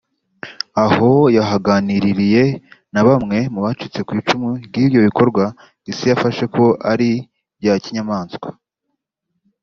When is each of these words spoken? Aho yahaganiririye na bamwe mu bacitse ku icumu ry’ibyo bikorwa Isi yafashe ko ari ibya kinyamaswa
Aho 0.85 1.11
yahaganiririye 1.35 2.43
na 2.93 3.01
bamwe 3.07 3.37
mu 3.53 3.59
bacitse 3.65 3.99
ku 4.07 4.11
icumu 4.21 4.49
ry’ibyo 4.65 4.99
bikorwa 5.07 5.43
Isi 5.91 6.05
yafashe 6.11 6.43
ko 6.55 6.65
ari 6.91 7.09
ibya 7.57 7.73
kinyamaswa 7.83 8.49